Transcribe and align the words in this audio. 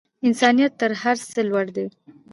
انسانیت 0.27 0.73
تر 0.81 0.91
هر 1.01 1.17
څه 1.31 1.39
لوړ 1.49 1.65
دی. 1.75 1.87